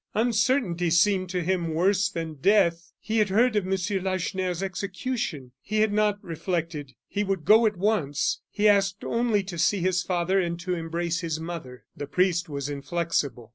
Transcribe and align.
Uncertainty 0.15 0.89
seemed 0.89 1.29
to 1.29 1.43
him 1.43 1.75
worse 1.75 2.09
than 2.09 2.33
death; 2.33 2.91
he 2.99 3.19
had 3.19 3.29
heard 3.29 3.55
of 3.55 3.67
M. 3.67 4.03
Lacheneur's 4.03 4.63
execution; 4.63 5.51
he 5.61 5.81
had 5.81 5.93
not 5.93 6.17
reflected, 6.23 6.95
he 7.07 7.23
would 7.23 7.45
go 7.45 7.67
at 7.67 7.77
once; 7.77 8.41
he 8.49 8.67
asked 8.67 9.03
only 9.03 9.43
to 9.43 9.59
see 9.59 9.77
his 9.81 10.01
father 10.01 10.39
and 10.39 10.59
to 10.59 10.73
embrace 10.73 11.19
his 11.21 11.39
mother. 11.39 11.85
The 11.95 12.07
priest 12.07 12.49
was 12.49 12.67
inflexible. 12.67 13.49